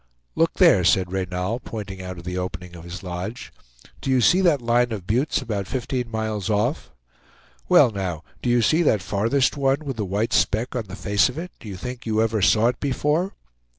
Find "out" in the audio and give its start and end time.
2.01-2.17